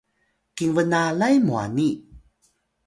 kinbnalay 0.55 1.33
mwani 1.45 1.89